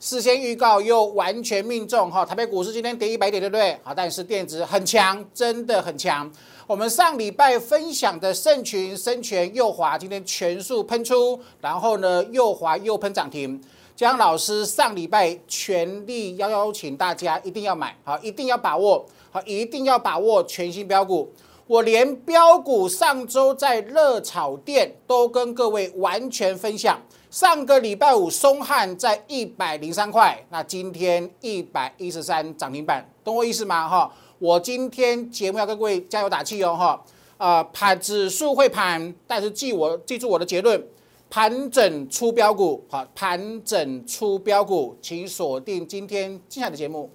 [0.00, 3.76] 事先预告又完全命中哈，台北股市今天跌一百点，对不对？
[3.82, 6.30] 好，但是电子很强，真的很强。
[6.68, 13.60] 我们上礼拜分享的盛群、深全、右华，今天全数喷出，然后呢，右华又喷涨停。
[13.96, 21.28] 江老师上礼拜全力邀邀请大家一定要买，好，一定要把握，好，一定要把握全新标股。
[21.66, 26.98] 我连标股上周在热炒店都跟各位完全分享。
[27.30, 33.86] 上个礼拜五，松汉在一百零三块，那今天一百一十三涨停板，懂我意思吗？
[33.86, 37.04] 哈，我今天节目要跟各位加油打气哦，哈，
[37.36, 40.82] 呃，盘指数会盘，但是记我记住我的结论，
[41.28, 47.10] 盘整出标股，好，盘整出标股，请锁定今天精彩的节目。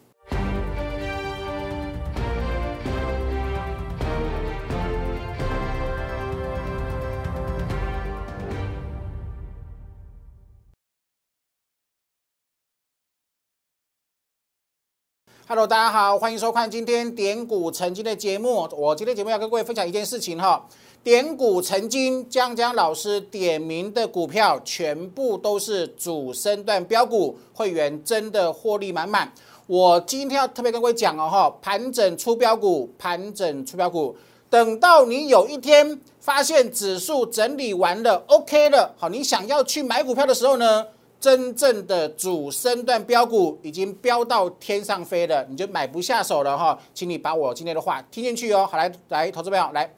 [15.54, 18.68] Hello，大家好，欢迎收看今天点股成金的节目。
[18.76, 20.68] 我今天节目要跟各位分享一件事情哈，
[21.04, 29.32] 点股成金，江江老师点名的股票全部都是主升段标股，会员真的获利满满。
[29.68, 34.18] 我今天要特别跟各位讲哦哈，盘整出标股，盘整出标股，
[34.50, 40.88] 等到你有一天发现指数整理完了，OK 了，好，你想要去买股票的时候呢？
[41.24, 48.68] 真正的主升段标股已经飙到天上飞了，你就买不下手了哈，请你把我今天的话听进去哦。
[48.70, 49.90] 好，来来，投资朋友来，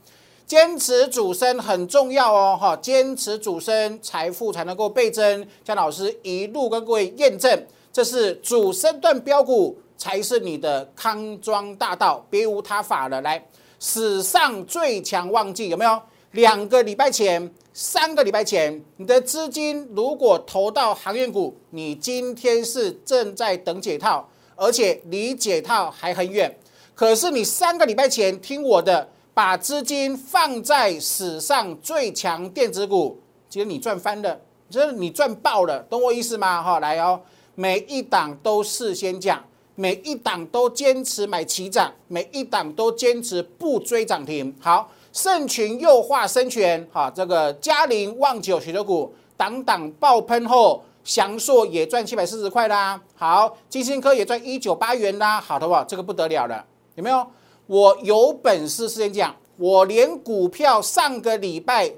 [0.46, 5.44] 坚持主升很重要哦哈，坚持主升，财富才能够倍增。
[5.64, 13.20] 江老师一路跟各位验证，这是主升段标股才是你的康庄大道，别无他法了。
[13.22, 13.44] 来，
[13.80, 16.00] 史上最强旺季有没有？
[16.34, 17.52] 两个礼拜前。
[17.78, 26.58] 三个礼拜前，你的资金如果投到航运股，你今天是正在等解套，而且离解套还很远。
[26.94, 33.20] 可是你三个礼拜前听我的，把资金放在史上最强电子股，
[33.50, 36.64] 今天你赚翻了，就是你赚爆了，懂我意思吗？
[36.64, 37.20] 哈，来哦，
[37.56, 39.44] 每一档都事先讲，
[39.76, 44.56] 每一档都坚持买齐涨，每一档都坚持不追涨停。
[44.62, 44.90] 好。
[45.16, 53.02] 盛群又化生权，哈，这个嘉陵旺九许多股，档档爆喷后，祥硕也赚七百四十块啦。
[53.16, 55.40] 好，金星科也赚一九八元啦。
[55.40, 56.66] 好的吧，这个不得了了，
[56.96, 57.26] 有没有？
[57.66, 61.90] 我有本事事先讲，我连股票上个礼拜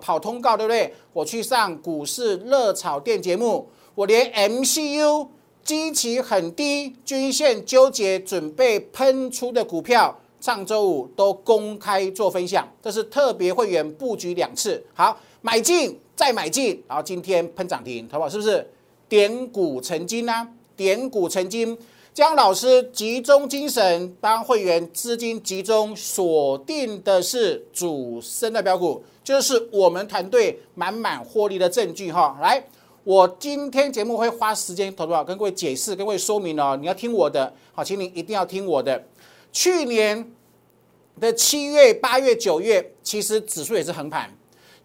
[0.00, 0.94] 跑通告，对不对？
[1.12, 5.26] 我去上股市热炒店节目，我连 MCU
[5.64, 10.19] 基期很低，均线纠结，准备喷出的股票。
[10.40, 18.28] 上周五都公开做分享，这是特别会员布局两次，好买进再买进，然后今天喷涨停，好不好？
[18.28, 18.68] 是不是
[19.08, 20.48] 点股成金呢？
[20.76, 21.76] 点股成金，
[22.14, 32.38] 江老师集中精神帮会员资金集中锁定的是主升的标股，就是我们团队满满获利的证据哈。
[32.40, 32.64] 来，
[33.04, 36.76] 我今天节目会花时间，投多少跟各位解释，跟各位说明哦。
[36.80, 39.04] 你要听我的，好，请你一定要听我的。
[39.52, 40.32] 去年
[41.18, 44.30] 的七月、八月、九月，其实指数也是横盘。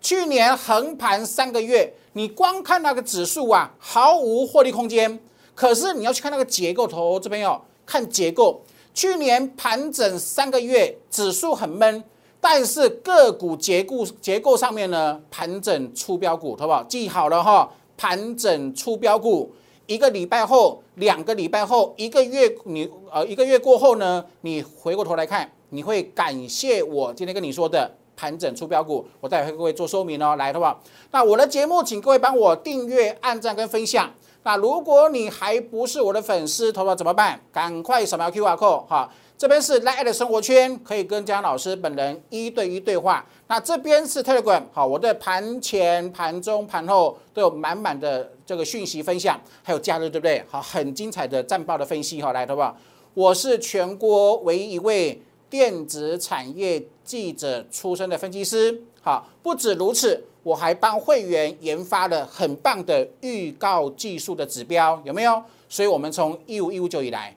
[0.02, 5.20] 去年横盘三个月，你光看那个指数啊，毫无获利空间。
[5.54, 8.62] 可是你要去看那个结构，头这边要看结构。
[8.94, 12.04] 去年盘整三个月，指数很闷，
[12.40, 16.84] 但是个股结构结构上面呢，盘整出标股，好不好？
[16.84, 19.54] 记好了哈，盘整出标股。
[19.88, 30.80] 一个礼拜后，两个礼拜后，一个月，你呃一个月过后呢，你回过头来看，你会感谢我今天跟你说的盘整出标股，我待会各位做说明哦，来的话，
[31.12, 34.12] 那我的节目，请各位帮我订阅、按赞跟分享。
[34.44, 37.40] 那如果你还不是我的粉丝，投保怎么办？
[37.52, 39.12] 赶快扫描 Q R code 哈。
[39.38, 43.26] 这边是 Line 的生活圈，可以跟江老师本人一对一对话。
[43.48, 50.44] 那这边是 Telegram，好，我的盘前、盘中、盘后都有满满的这个讯息分享，还有假日，对不对？
[50.50, 52.78] 好，很精彩的战报的分析，哈，来，好不好？
[53.14, 65.42] 我是全国唯一一位电子产业记者出身的分析师，好，不止如此，我还帮会员研发了很棒的预告技术的指标，有没有？
[65.68, 67.36] 所以我们从一五一五九以来。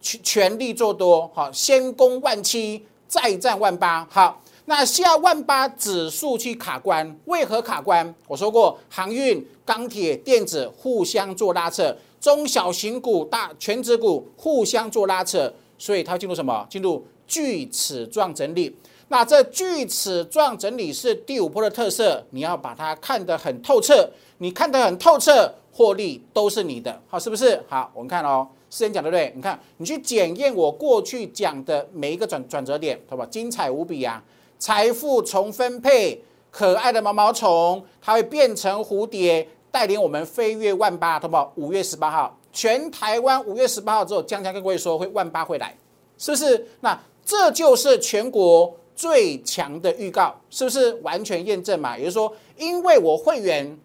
[0.00, 8.14] 全全力做多，好，先攻万七，再战万八，好，那下万八指数去卡关，为何卡关？
[8.26, 16.66] 我说过，航运、钢铁、电子互相做拉扯，中小型股、大全指股互相做拉扯，所以它进入什么？
[16.68, 18.76] 进入锯齿状整理。
[19.08, 25.54] 那这锯齿状整理是第五波的特色，你要把它看得很透彻，你看得很透彻。
[25.72, 27.62] 获利都是你的，好，是不是？
[27.68, 29.32] 好，我们看哦，事先讲对不对？
[29.36, 33.24] 你看，你去检验我过去讲的每一个转转折点，好吧？
[33.30, 34.20] 精彩无比啊！
[34.58, 41.52] 财富重分配，可爱的毛毛虫，它会变成蝴蝶，带领我们飞越万八，好不好？
[41.56, 45.76] 五月十八号，全台湾五月十八号之后，江江跟各位说会万八会来，
[46.16, 46.66] 是不是？
[46.80, 48.74] 那这就是全国。
[48.98, 51.96] 最强的预告是不是完全验证嘛？
[51.96, 53.78] 也就是说，因为我会员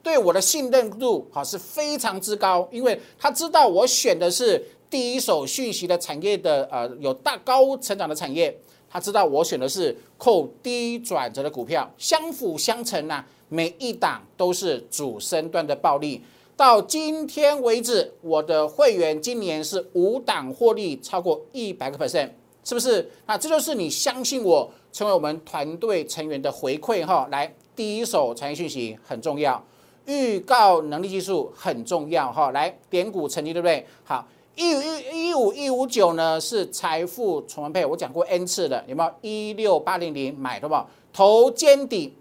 [0.00, 8.56] 对我的信任度好是非常之高，因为他知道我选的是第一手讯息的产业的呃有大高成长的产业，
[8.90, 16.22] 他知道我选的是扣低转折的股票，相辅相成呐，每一档都是主升段的暴利。
[16.56, 22.30] 到今天为止，我的会员今年是五档获利超过一百个 percent。
[22.64, 23.10] 是不是？
[23.24, 27.26] 那这就是你相信我，成为我们团队成员的回馈哈。
[27.30, 29.64] 来，第一手产业讯息很重要，
[30.04, 32.50] 预告能力技术很重要哈。
[32.50, 33.86] 来，点股成绩对不对？
[34.04, 34.82] 好，一五
[35.12, 39.14] 一五一五九呢是财富重分配，我讲过 n 次的，有没有？
[39.20, 40.74] 一六八零零买的不？
[41.12, 42.12] 头肩底，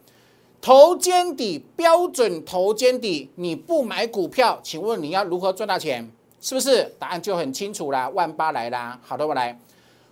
[0.62, 6.08] 头肩底标准头肩底，你不买股票，请问你要如何赚大钱？
[6.40, 6.84] 是不是？
[7.00, 9.00] 答案就很清楚啦，万八来啦。
[9.02, 9.60] 好的，我来。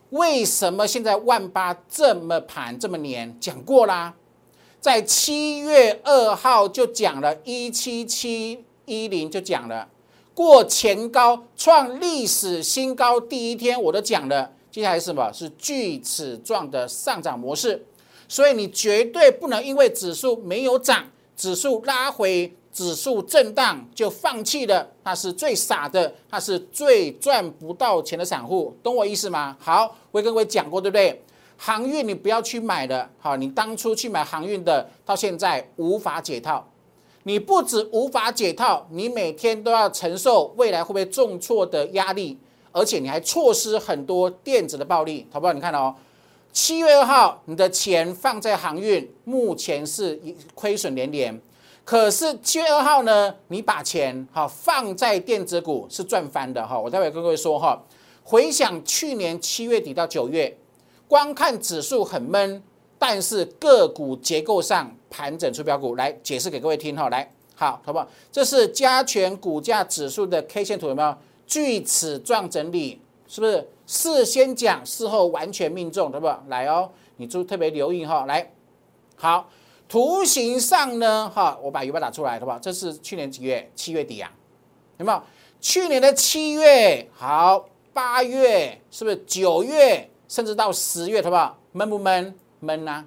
[0.10, 3.40] 为什么现在万八这么盘这么黏？
[3.40, 4.12] 讲过啦，
[4.82, 9.88] 在七月二号就讲了，一七七一零就讲了，
[10.36, 15.32] 过前高创历史新高第一天我都讲了，接下来是什么？
[15.32, 17.84] 是锯齿状的上涨模式，
[18.28, 21.06] 所以你绝对不能因为指数没有涨，
[21.38, 22.54] 指数拉回。
[22.74, 29.56] 指数震荡就放弃了，那是最傻的，那是最赚不到钱的散户，懂我意思吗？
[29.62, 31.24] 好，我跟各位讲过，对不对？
[31.56, 36.68] 航运你不要去买了，好，你当初去买航运的，到现在无法解套。
[37.28, 42.38] 你不止无法解套，你每天都要承受未来会不会重挫的压力，
[42.72, 45.54] 而且你还错失很多电子的暴利，好不好？
[45.54, 45.96] 你看哦，
[46.54, 50.20] 七月二号你的钱放在航运，目前是
[50.54, 51.42] 亏损连连。
[51.84, 53.36] 可是七月二号呢？
[53.48, 56.80] 你把钱哈放在电子股是赚翻的哈。
[56.80, 57.84] 我待会跟各位说哈。
[58.24, 60.56] 回想去年七月底到九月，
[61.08, 62.62] 光看指数很闷，
[62.98, 67.10] 但是个股结构上盘整出标股，来解释给各位听哈。
[67.10, 68.08] 来，好，好不好？
[68.32, 71.16] 这是加权股价指数的 K 线图有没有？
[71.48, 73.68] 锯齿状整理是不是？
[73.86, 76.28] 事先讲，事后完全命中，对不？
[76.48, 78.26] 来哦，你注特别留意哈。
[78.26, 78.52] 来，
[79.16, 79.50] 好。
[79.88, 82.58] 图形上呢，哈，我把鱼把打出来，好不好？
[82.58, 83.70] 这是去年几月？
[83.76, 84.32] 七月底啊，
[84.98, 85.22] 有没有？
[85.62, 89.16] 去年的七月，好，八月是不是？
[89.28, 91.60] 九月，甚至到十月，好不好？
[91.72, 92.34] 闷不闷？
[92.66, 93.06] 闷啊！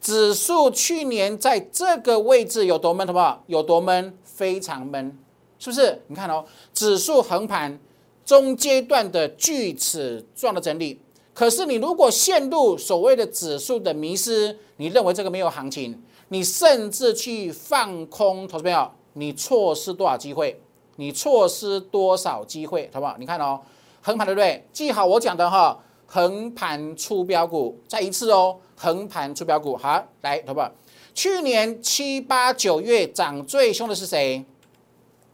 [0.00, 3.42] 指数去年在这个位置有多闷，好不好？
[3.48, 4.16] 有多闷？
[4.22, 5.18] 非常闷，
[5.58, 6.00] 是不是？
[6.06, 7.76] 你看哦，指数横盘，
[8.24, 11.00] 中阶段的锯齿状的整理。
[11.34, 20.60] 可是你如果陷入所谓的指数的迷失，你认为这个没有行情，你甚至去放空，投资朋友，你错失多少机会？
[20.96, 23.16] 你错失多少机会，好不好？
[23.18, 23.60] 你看哦，
[24.02, 24.64] 横盘对不对？
[24.72, 25.78] 记好我讲的哈，
[26.10, 29.76] 横盘出标股，再一次哦，横盘出标股。
[29.76, 30.72] 好，来，好不好？
[31.12, 34.42] 去年七八九月涨最凶的是谁？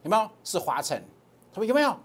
[0.02, 0.28] 有没有？
[0.42, 1.02] 是华晨，
[1.56, 1.96] 有没有？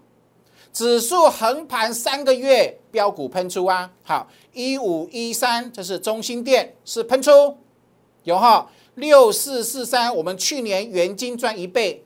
[0.72, 3.90] 指数横盘三个月，标股喷出啊！
[4.04, 7.58] 好，一五一三，这是中心店是喷出，
[8.22, 8.70] 有哈？
[8.94, 12.04] 六四四三，我们去年原金赚一倍，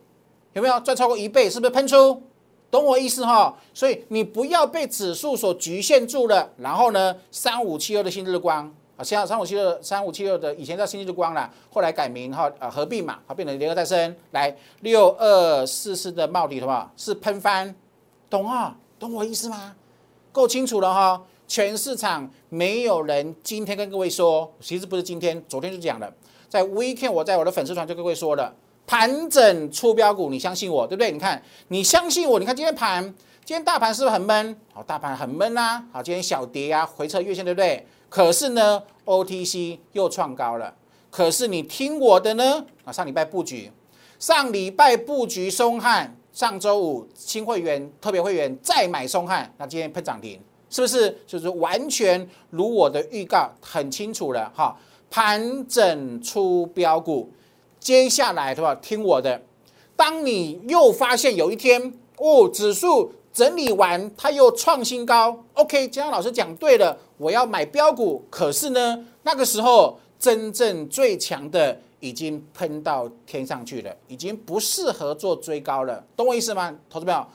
[0.55, 1.51] 有没有赚超过一倍？
[1.51, 2.23] 是不是喷出？
[2.75, 3.57] 懂我意思哈？
[3.73, 6.51] 所以你不要被指数所局限住了。
[6.57, 14.17] 然后呢，三五七二的新日光啊，现在三五七二三五七二的以前叫新日光了，后来改名哈，呃合并嘛，它变成联合再生。
[14.33, 16.91] 来，六二四四的帽底，好不好？
[16.97, 17.73] 是喷翻。
[18.29, 19.77] 懂啊，懂我意思吗？
[20.33, 21.23] 够清楚了哈。
[21.47, 26.13] 全市场没有人今天跟各位说，其实不是今天，昨天就讲了。
[26.49, 28.53] 在 weekend，我在我的粉丝团就跟各位说了，
[28.87, 31.11] 盘整出标股，你相信我，对不对？
[31.11, 33.03] 你看，你相信我，你看今天盘，
[33.45, 34.57] 今天大盘是不是很闷？
[34.73, 35.85] 好，大盘很闷啊。
[35.93, 37.87] 好，今天小跌啊，回撤月线，对不对？
[38.09, 40.75] 可是呢，OTC 又创高了。
[41.11, 42.65] 可是你听我的呢？
[42.85, 43.71] 啊，上礼拜布局，
[44.19, 46.17] 上礼拜布局松汉。
[46.35, 51.17] 上周五新会员、特别会员再买松汉，那今天喷涨停，是不是？
[51.29, 54.77] 就是完全如我的预告，很清楚了哈。
[55.09, 57.31] 盘整出标股，
[57.85, 59.43] 接下来的话听我的。
[59.95, 68.25] 当你又发现有一天哦，指数整理完，它又创新高，OK，江老师讲对了，我要买标股。
[68.31, 71.79] 可是呢，那个时候真正最强的。
[72.01, 76.77] 已经喷到天上去了，已经不适合做追高了，懂我意思吗？
[76.91, 77.27] 投资朋友，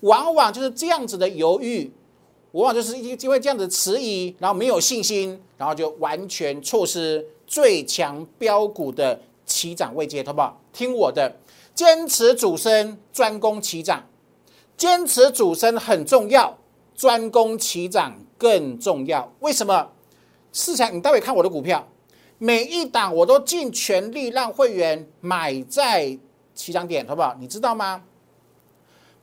[0.00, 1.90] 往往就是这样子的犹豫，
[2.52, 9.18] 往往就是因因为这样子迟疑，然后没有信心，然后就完全错失最强标股的
[9.58, 10.60] 起涨位阶，好不好？
[10.72, 11.36] 听我的，
[11.74, 14.06] 坚持主升，专攻起涨，
[14.76, 16.56] 坚持主升很重要，
[16.94, 19.32] 专攻起涨更重要。
[19.40, 19.90] 为什么？
[20.52, 21.88] 市场，你待会看我的股票。
[22.38, 26.16] 每一档我都尽全力让会员买在
[26.54, 27.34] 起涨点，好不好？
[27.40, 28.04] 你知道吗？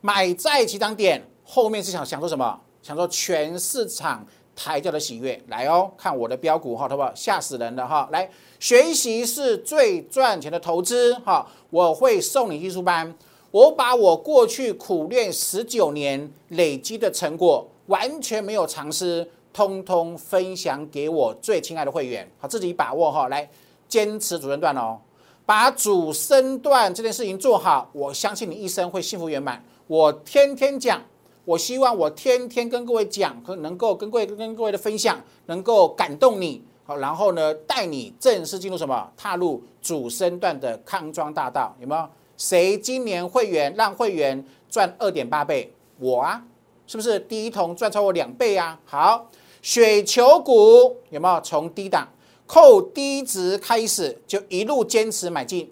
[0.02, 2.60] 买在起涨点后面是想想说什么？
[2.82, 7.12] 想说全市场抬轿的喜悦来哦，看我的标股哈，好不好？
[7.14, 8.08] 吓死人了哈！
[8.10, 11.46] 来学习是最赚钱的投资哈！
[11.70, 13.14] 我会送你技术班，
[13.50, 19.30] 我把我过去苦练十九年累积的成果，完全没有尝试。
[19.52, 23.48] 通通分享给我最亲爱的会员，好，自己把握哈，来
[23.88, 24.98] 坚持主升段哦，
[25.46, 29.64] 把主升段这件事情做好，我相信你一生会幸福圆满。
[29.86, 31.00] 我天天讲，
[31.46, 42.08] 我希望我天天跟各位讲，可能够跟各位跟各位的分享，能够感动你，好，然后呢，带你正式进入什么，踏入主升段的康庄大道，有没有？
[42.36, 45.72] 谁今年会员让会员赚二点八倍？
[46.00, 46.44] 我啊，
[46.88, 48.80] 是不是第一桶赚超过两倍啊？
[48.84, 49.30] 好。
[49.62, 52.06] 雪球股有没有从低档
[52.46, 55.68] 扣低值开始就一路坚持买进？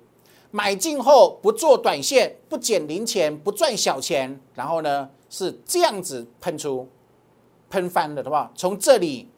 [0.51, 6.89] 买进后不做短线，不捡零钱，不赚小钱，然后呢是这样子喷出，
[7.69, 8.53] 喷翻了，好不好？
[8.55, 9.29] 从这里，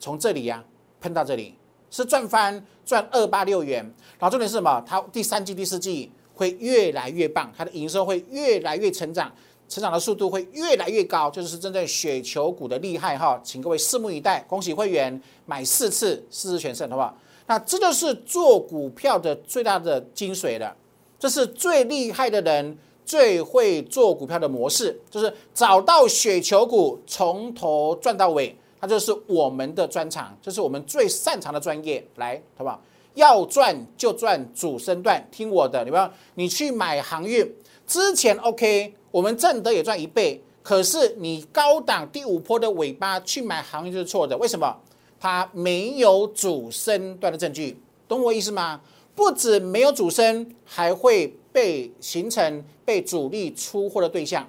[0.00, 0.64] 从这里呀，
[1.00, 1.54] 喷到这里
[1.92, 3.84] 是赚翻，赚二八六元。
[4.18, 4.82] 然后重点是什么？
[4.84, 9.32] 它第三季、第四季会越来越棒，它的营收会越来越成长。
[9.68, 14.44] 成长的速度会越来越高，就是真正雪球股的厉害哈，请各位拭目以待。
[14.48, 17.16] 恭喜会员买四次，四次全胜，好不好？
[17.46, 20.76] 那这就是做股票的最大的精髓了，
[21.16, 32.06] 这是最厉害的人最会做股票的模式，就是找到雪球股，从头赚到尾，它就是我们的专长，这是我们最擅长的专业。
[32.16, 32.80] 来，好不好？
[33.14, 37.54] 要赚就赚主升段，听我的，你不要你去买航运
[37.86, 38.94] 之前 OK。
[39.10, 44.76] 我们正德也赚一倍，可是你高档第五波的尾巴去买航运就是错的，为什么？
[45.20, 48.80] 它没有主升段的证据，懂我意思吗？
[49.14, 54.48] 不止没有主升，还会被形成被主力出货的对象。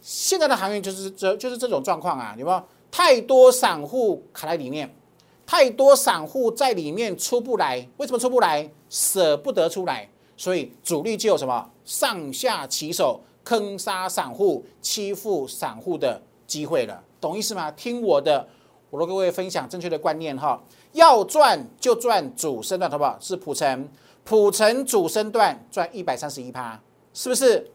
[0.00, 2.62] 现在的行业就是这就是这种状况啊，有没有？
[2.90, 4.94] 太多散户卡在里面，
[5.46, 8.70] 太多散户在里面出不来，为什么出不来？
[8.90, 13.20] 舍不得出来，所以主力就有什么上下其手。
[13.44, 17.68] 坑杀散户、欺负散户的机会了，懂意思吗？
[17.72, 18.48] 听我的，
[18.88, 20.62] 我都各位分享正确的观念哈。
[20.92, 23.18] 要赚就赚主升段，好不好？
[23.20, 23.88] 是普成，
[24.22, 26.80] 普成主升段赚一百三十一趴，
[27.12, 27.68] 是不是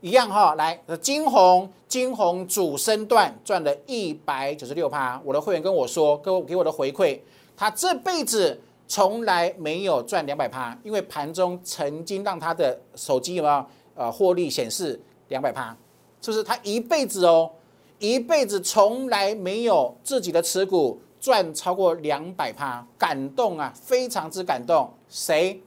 [0.00, 0.54] 一样哈？
[0.56, 5.20] 来，金红金红主升段赚了一百九十六趴。
[5.24, 7.18] 我的会员跟我说，给我给我的回馈，
[7.56, 13.66] 他这辈子从来没有赚两百趴，因为盘中曾经让他的手机有没有？
[13.98, 15.74] 呃，获利显示两百趴，
[16.20, 16.42] 是不是？
[16.44, 17.50] 他一辈子哦，
[17.98, 24.92] 一辈子从来没有自己的持股赚超过两百趴，感动啊，非常之感动。
[25.08, 25.58] 谁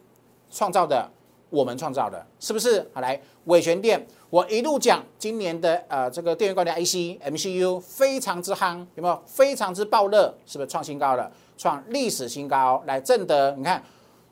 [0.52, 1.10] 创造的？
[1.50, 2.88] 我们创造的，是不是？
[2.94, 9.24] 好，来伟权店，我一路讲今年的呃这个电源管理 IC MCU 非常之夯，有没有？
[9.26, 11.32] 非常之爆热，是不是创新高了？
[11.58, 12.82] 创历史新高。
[12.86, 13.84] 来正德，你看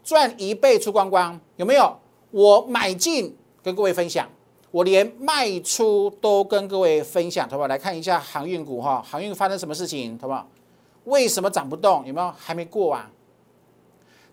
[0.03, 1.95] 赚一倍出光光，有没有？
[2.31, 3.35] 我买进。
[3.63, 4.25] 跟各位分享，
[4.71, 7.67] 我连卖出都跟各位分享，好不好？
[7.67, 10.47] 来看一下航运股哈，航运发生什么事情，好不好？
[11.03, 12.05] 为什么涨不动？
[12.05, 13.11] 有没有还没过啊？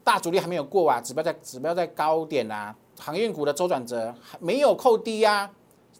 [0.04, 1.00] 大主力还没有过啊？
[1.00, 2.72] 指标在指标在高点啊？
[2.98, 5.50] 航运股的周转折还没有扣低啊？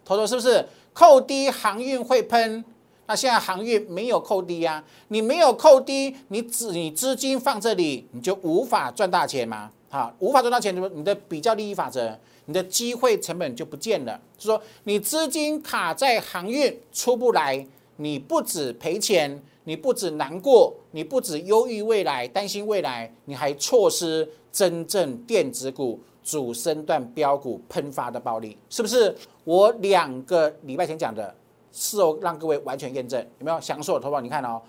[0.04, 2.64] 头头是不是扣低航运会喷？
[3.06, 4.84] 那现在航运没有扣低啊？
[5.08, 9.70] 你没有扣低，你资你资金放这里，你就无法赚大钱吗？
[9.88, 12.16] 好，无法赚大钱，你的比较利益法则。
[12.46, 29.14] 你的机会成本就不见了，就说你资金卡在航运出不来，你不止赔钱，你不止难过，你不止忧郁未来，担心未来，你还错失真正电子股主升段标股喷发的暴利，是不是？
[29.44, 31.34] 我两个礼拜前讲的，
[31.72, 33.60] 事后让各位完全验证，有没有？
[33.60, 34.62] 享受的投保，你看哦，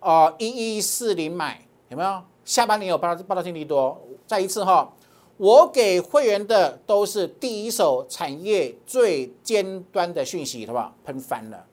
[0.00, 2.22] 哦，一一四零买有没有？
[2.44, 4.92] 下半年有报报道性利多，再一次哈。
[5.36, 10.94] 我给会员的都是第一手产业最尖端的讯息，好不好？
[11.02, 11.64] 喷翻了，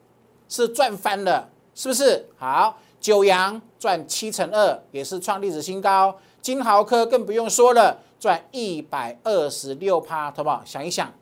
[0.48, 2.25] 是赚翻了，是不是？
[2.36, 6.13] 好，九阳赚七成二，也是创历史新高。
[6.41, 10.63] 金豪科更不用说了，赚一百二十六趴，好不好？
[10.65, 11.13] 想一想，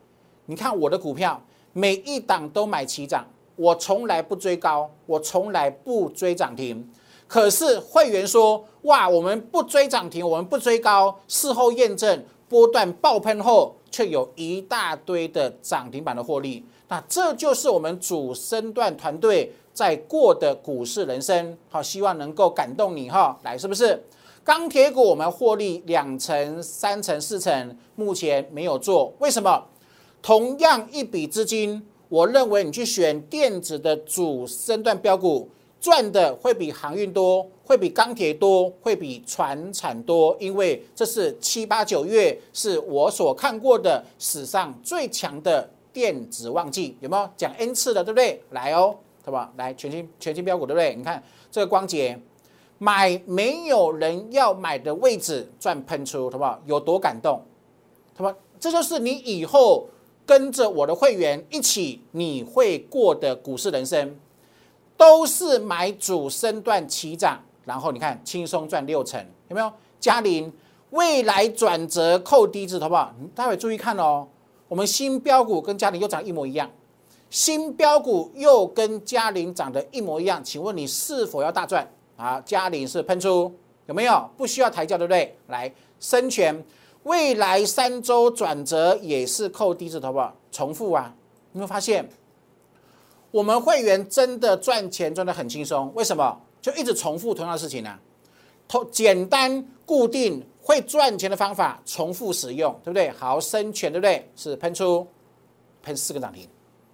[0.46, 1.42] 你看我的股票
[1.74, 3.26] 每一档都买齐涨，
[3.58, 6.90] 我从来不追高，我从来不追涨停。
[7.28, 16.64] 可是会员说：“哇，我们不追涨停，我们不追高。”事后验证，波段爆喷后，却有一大堆的涨停板的获利。
[16.88, 21.58] 那这就是我们主升段团队在过的股市人生。
[21.70, 23.38] 好，希望能够感动你哈。
[23.44, 24.02] 来，是不是
[24.44, 27.78] 钢铁股我们获利两成、三成、四成？
[27.96, 29.66] 目前没有做，为什么？
[30.22, 35.50] 同样一笔资金，我认为你去选电子的主升段标股。
[35.82, 48.44] 赚的会比航运多，会比钢铁多，会比船产多，因为这是七八九月是我所看过的史上最强的电子旺季，有没有讲 N 次的，对不对？
[48.50, 49.50] 来哦，好不好？
[49.56, 50.94] 来全新全新标股，对不对？
[50.94, 52.20] 你看这个光捷
[52.78, 56.62] 买没有人要买的位置赚喷出，好不好？
[56.66, 57.42] 有多感动？
[58.18, 59.88] 好吧，这就是你以后
[60.26, 64.20] 跟着我的会员一起，你会过的股市人生。
[64.98, 69.70] 都是买主升段起涨，然后你看轻松赚六成，有没有？
[70.00, 70.50] 嘉玲
[70.92, 73.14] 未来转折扣低值，好不好？
[73.20, 74.26] 你待会注意看哦。
[74.68, 76.70] 我们新标股跟嘉玲又长一模一样，
[77.30, 82.42] 新标股又跟嘉玲长得一模一样，请问你是否要大赚啊？
[82.46, 83.54] 嘉玲是喷出
[83.86, 84.30] 有没有？
[84.36, 85.38] 不需要抬轿，对不对？
[85.48, 86.64] 来，深全
[87.04, 90.34] 未来三周转折也是扣低值，好不好？
[90.52, 91.14] 重复啊，
[91.54, 92.10] 有没有发现？
[93.32, 96.42] 我们会员真的赚钱赚得很轻松，为什么？
[96.62, 98.00] 就一直重复同样的事情呢？
[98.68, 103.12] 同简单固定会赚钱的方法，重复使用，对不对？
[103.12, 104.28] 好，生全对不对？
[104.36, 105.06] 是喷出
[105.84, 106.48] 喷四个涨停，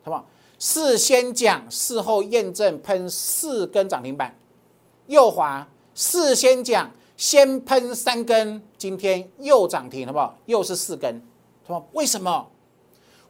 [0.04, 0.26] 好不好？
[0.60, 4.38] 事先讲，事后验证，喷四根涨停板。
[5.08, 10.38] 右滑，事先讲，先喷三根，今天又涨停，好不好？
[10.48, 11.22] 又是四根，
[11.66, 12.52] 好不为什么？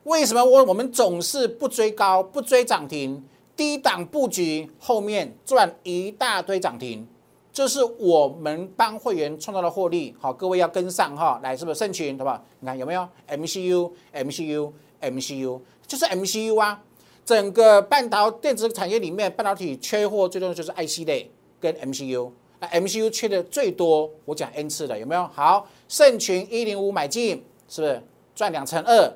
[0.06, 3.24] 为什么我我们总是不追高、不追涨停，
[3.56, 7.08] 低档布局，后面赚一大堆涨停？
[7.54, 10.16] 这是我们帮会员创造的获利。
[10.20, 12.18] 好，各位要跟上哈，来是不是圣群？
[12.18, 12.42] 好不好？
[12.60, 16.82] 你看有没有 MCU、MCU、MCU，就是 MCU 啊！
[17.26, 22.32] 整个半导电子产业里面，半导体缺货最多的就是 IC 类跟 MCU。
[22.60, 25.28] 那 MCU 缺的最多，我讲 N 次的有没有？
[25.28, 28.02] 好，圣群一零五买进，是不是
[28.34, 29.14] 赚两成二？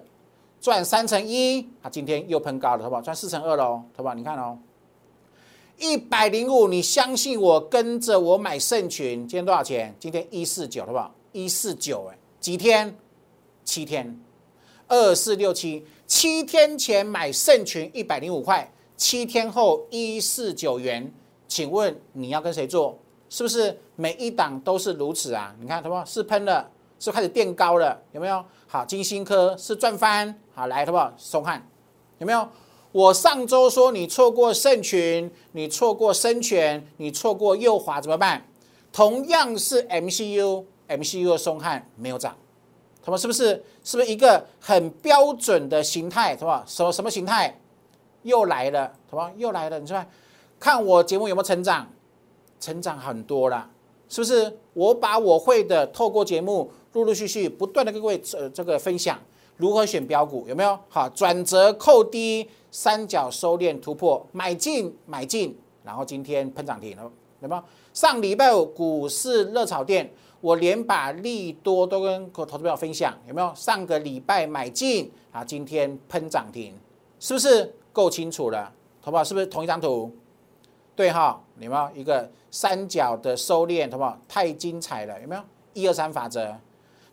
[0.62, 3.02] 赚三成一，它今天又喷高了，好不好？
[3.02, 4.16] 赚四成二喽，好不好？
[4.16, 4.58] 你看哦，
[5.78, 9.96] 一百零五，你相信我，跟着我买圣群，今天多少钱？
[10.00, 11.14] 今天一四九，好不好？
[11.32, 12.96] 一四九，哎，几天？
[13.64, 14.20] 七天，
[14.88, 21.12] 二四六七，七天前买圣群一百零五块，七天后一四九元，
[21.48, 22.98] 请问你要跟谁做？
[23.30, 25.56] 是不是每一档都是如此啊？
[25.60, 26.06] 你看，好不好？
[26.06, 26.72] 是喷了。
[26.98, 28.44] 是开始垫高了，有没有？
[28.68, 31.14] 好，金星科是赚翻，好来，好不好？
[31.18, 31.62] 松汉
[32.20, 32.48] 有没有？
[32.96, 38.48] 我上周说你错过圣群，你错过深全，你错过右华怎么办？
[38.94, 42.34] 同样是 MCU，MCU 的松汉没有涨，
[43.04, 43.62] 他们是不是？
[43.84, 46.38] 是不是一个很标准的形态？
[46.38, 46.64] 是吧？
[46.66, 47.60] 什么什么形态？
[48.24, 49.78] 又来了，什么又来了？
[49.78, 50.02] 你说
[50.58, 51.86] 看我节目有没有成长？
[52.62, 53.70] 成长很多了，
[54.08, 54.58] 是不是？
[54.72, 56.72] 我把我会的透过节目。
[56.94, 59.20] 陆陆续续不断的跟各位呃这个分享
[59.58, 60.80] 如何选标股有没有？
[60.88, 67.10] 好，转折扣低，三角收敛突破，买进买进，然后今天喷涨停了，
[67.40, 67.64] 有没有？
[67.94, 70.12] 上礼拜五股市热炒店，
[70.42, 73.50] 我连把利多都跟投资朋友分享，有没有？
[73.56, 76.78] 上个礼拜买进啊，今天喷涨停，
[77.18, 78.70] 是不是够清楚了？
[79.02, 80.14] 投保是不是同一张图？
[80.98, 83.90] 对哈，有没有一个三角的收敛？
[83.90, 85.42] 好不好太精彩了，有没有？
[85.72, 86.54] 一二三法则。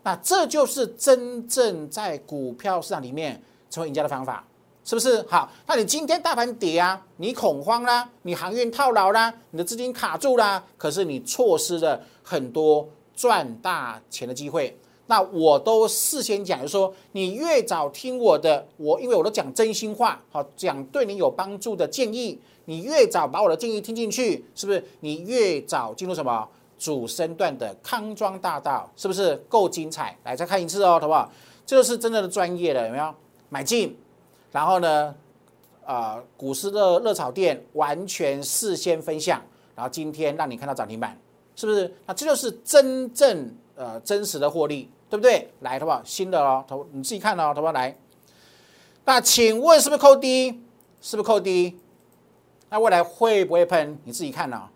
[0.03, 4.45] 那这就是真正在股票市场里面成为赢家的方法，
[4.85, 5.21] 是不是？
[5.29, 14.77] 好，那你今天大盘跌啊，你恐慌啦，你航运套牢啦，你的资金卡住啦，可是你错失了很多赚大钱的机会。
[15.07, 24.83] 那我都事先讲，就说你越早听我的，我因为我都讲真心话，好讲对你有帮助的建议，你越早把我的建议听进去，是不是？
[25.01, 26.47] 你越早进入什么？
[26.79, 30.17] 主升段的康庄大道是不是够精彩？
[30.23, 31.31] 来再看一次哦，好不好？
[31.65, 33.13] 这是真正的专业的，有没有？
[33.47, 33.95] 买进，
[34.53, 35.13] 然后呢，
[35.85, 39.41] 啊，股市的热炒店完全事先分享，
[39.75, 41.19] 然后今天让你看到涨停板，
[41.55, 41.93] 是不是？
[42.05, 45.51] 那这就是真正呃真实的获利，对不对？
[45.59, 46.01] 来，好不好？
[46.05, 47.73] 新的哦，投你自己看哦，好不好？
[47.73, 47.97] 来，
[49.03, 50.63] 那请问是不是扣低？
[51.01, 51.77] 是不是扣低？
[52.69, 53.97] 那未来会不会喷？
[54.05, 54.69] 你自己看哦。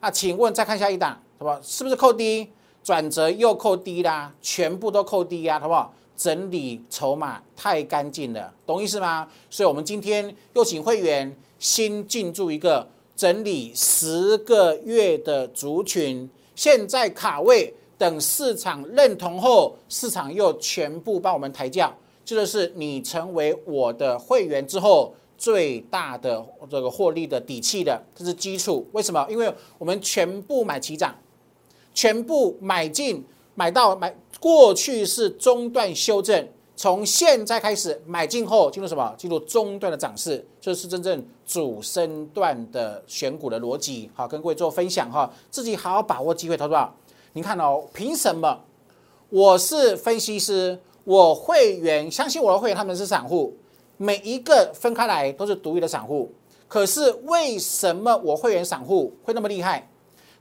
[0.00, 1.20] 那请问再看下一档。
[1.38, 1.60] 好不好？
[1.60, 2.50] 是不是扣低？
[2.82, 5.92] 转折又扣低啦，全部都扣低呀，好不好？
[6.16, 9.28] 整理筹码太干净了，懂意思吗？
[9.50, 28.86] 所以我们今天又请会员新进驻一个整理十个月的族群，现在卡位，等市场认同后，市场又全部帮我们抬价，这就是你成为我的会员之后最大的这个获利的底气的，这是基础。
[28.92, 29.26] 为什么？
[29.30, 31.14] 因为我们全部买齐涨，
[31.94, 33.24] 全部买进，
[33.56, 34.14] 买到买。
[34.38, 39.14] 过去是中段修正，从现在开始买进后进入什么？
[39.16, 44.10] 进入中段的涨势，这是真正主升段的选股的逻辑。
[44.14, 46.92] 好，跟各位做分享哈，自己好好把握机会，投资者。
[47.32, 48.60] 你看哦，凭什么
[49.30, 53.56] 我是分析师，我会员相信我的会员他们是散户，
[53.96, 56.30] 每一个分开来都是独立的散户。
[56.68, 59.90] 可是为什么我会员散户会那么厉害？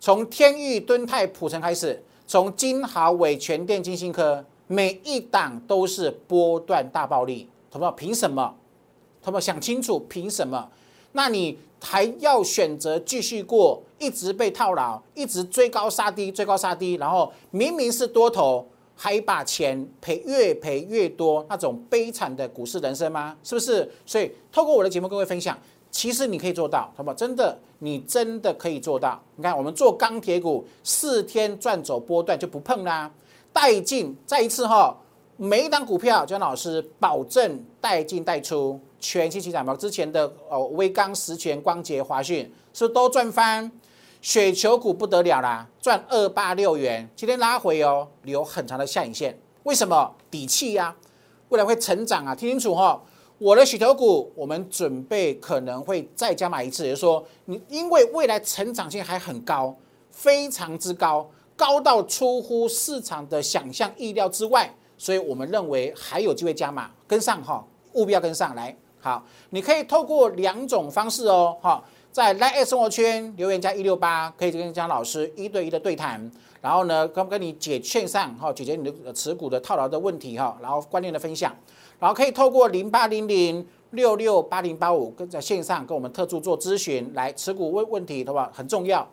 [0.02, 2.04] 从天域、敦泰、普成开始。
[2.28, 8.56] 从金豪伟、全电、金星科，每一档都是波段大暴利，同学们凭什么？
[9.22, 10.70] 同学们想清楚，凭什么？
[11.12, 23.38] 那你还要选择继续过，一直被套牢，一直追高杀低，追高杀低，然后明明是多头，还把钱赔越赔越多，那种悲惨的股市人生吗？
[23.44, 23.90] 是不是？
[24.06, 25.58] 所以透过我的节目，各位分享。
[25.96, 27.14] 其实你可以做到，好不好？
[27.16, 29.18] 真的，你真的可以做到。
[29.38, 33.10] 你看，我们做钢铁股，四天赚走波段就不碰啦，
[33.54, 34.94] 带进再一次哈，
[35.38, 39.74] 每一档股票，姜老师保证带进带出，全新起涨包。
[39.74, 43.72] 之前的哦，微钢、实权、光捷、华讯，是不都赚翻？
[44.22, 50.14] 雪球股不得了啦，赚二八六元，今天拉回哦，留很长的下影线，为什么？
[50.30, 50.94] 底气呀，
[51.48, 53.02] 未来会成长啊，听清楚哈。
[53.38, 59.76] 我的许头股，我们准备可能会再加码一次，也就是说，你因为未来成长性还很高，
[60.10, 68.74] 非常之高，高到出乎市场的想象意料之外，所以我们认为还有机会加码，跟上哈，务必要跟上来。
[69.02, 81.54] 好，你可以透过两种方式哦，哈，在 Line 生活圈留言加一六八，可以跟江老师一对一的对谈，然后呢，跟跟你解线上哈，解决你的持股的套牢的问题哈，然后观念的分享。
[82.00, 89.08] 然后可以透过零八零零六六八零八五跟在线上跟我们特助做咨询，来持股问问题的话很重要。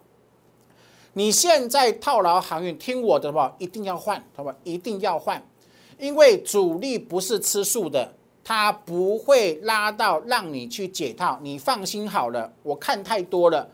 [1.14, 4.56] 你现在套牢航运，听我的话，一定要换，好吧？
[4.64, 5.40] 一定要换，
[5.98, 11.38] 因为主力不是吃素的，它不会拉到让你去解套。
[11.42, 13.68] 你放心好了，我看太多了，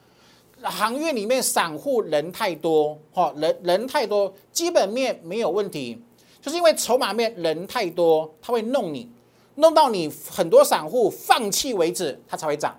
[0.63, 6.03] 航运里面散户人太多，哈，人人太多，基本面没有问题。
[6.41, 9.11] 就是因为筹码面人太多，它会弄你，
[9.57, 12.79] 弄到你很多散户放弃为止，它才会涨，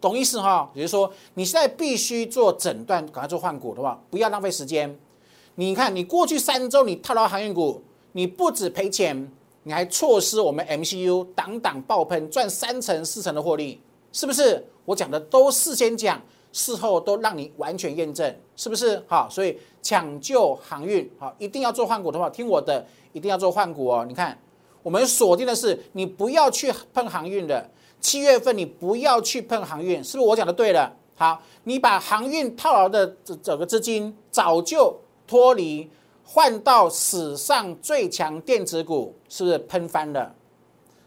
[0.00, 0.70] 懂意思哈？
[0.74, 4.98] 也就是说，你现在必须做诊断，赶快做换股的话，不要浪费时间。
[5.56, 9.30] 你看，你过去三周你套牢航运股，你不止赔钱，
[9.64, 13.80] 你还错失我们 MCU 档档爆喷，赚三成四成的获利，
[14.12, 14.66] 是不是？
[14.86, 16.20] 我讲的都事先讲。
[16.52, 19.02] 事后都让你完全验证，是不是？
[19.06, 24.04] 好，所以抢救航运，好，一定要做换股的话，听我的，一定要做换股哦。
[24.08, 24.36] 你看，
[24.82, 30.28] 我们锁定的是你不要去碰航运的，七月份你不要去碰航运，是不是？
[30.28, 30.92] 我讲的对了。
[31.14, 35.88] 好，你把航运套牢的这整个资金早就脱离，
[36.24, 40.34] 换到史上最强电子股，是不是喷翻了？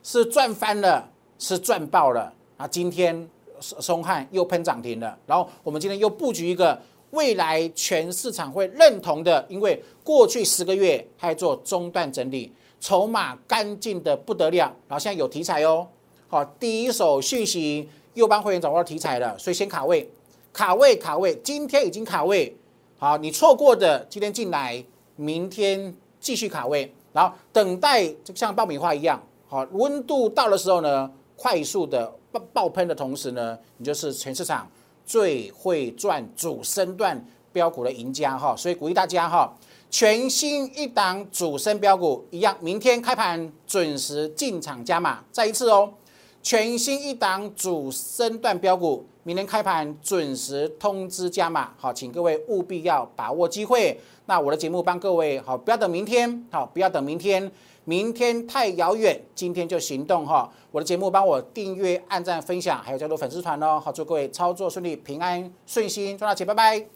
[0.03, 1.09] 是赚翻了？
[1.39, 2.31] 是赚爆了？
[2.57, 3.29] 啊，今天。
[3.59, 6.79] 松汉又喷涨停了，然后我们今天又布局一个
[7.11, 15.87] 未来全市场会认同的，因为过去十个月还做中断整理，筹码干净的不得了，然后现在有题材哦，
[16.27, 20.09] 好，第一手讯息又帮会员掌握到题材了，所以先卡位，
[20.51, 22.55] 卡位，卡位，今天已经卡位，
[22.97, 24.83] 好，你错过的今天进来，
[25.15, 31.11] 明天继续卡位，然后等待就像爆米花一样，好，温度到的时候呢，
[31.43, 32.09] 快速的。
[32.31, 34.65] 爆爆喷的同时呢，你就是全市场
[35.05, 39.53] 最会赚主升段标股的赢家哈，所以鼓励大家哈，
[39.91, 45.93] 全新一档主升标股一样，明天开盘准时进场加码，再一次哦，
[46.41, 53.99] 全新一档主升段标股，明天开盘准时通知加码，好，请各位务必要把握机会。
[54.25, 57.51] 那我的节目帮各位好，不要等明天，好，不要等明天。
[57.85, 60.49] 明天太遥远，今天就行动哈！
[60.71, 63.79] 我的节目帮我订阅、按赞、分享，还有加入粉丝团哦！
[63.79, 66.87] 好，祝各位操作顺利、平安顺心，赚大钱，拜拜！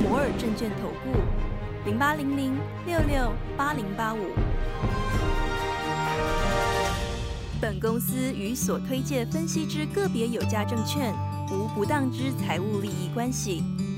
[0.00, 1.18] 摩尔证券投顾
[1.84, 4.18] 零八零零六六八零八五，
[7.60, 11.12] 本公司与所推介分析之个别有价证券。
[11.52, 13.62] 无不当之财务利益关系。